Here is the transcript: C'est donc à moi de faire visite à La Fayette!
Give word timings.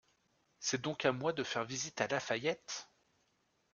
C'est 0.59 0.81
donc 0.81 1.05
à 1.05 1.11
moi 1.11 1.31
de 1.31 1.43
faire 1.43 1.63
visite 1.63 2.01
à 2.01 2.07
La 2.07 2.19
Fayette! 2.19 2.89